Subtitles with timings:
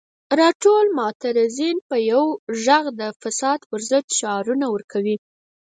[0.39, 2.23] راټول شوي معترضین په یو
[2.65, 5.17] غږ د فساد پر ضد شعارونه ورکوي.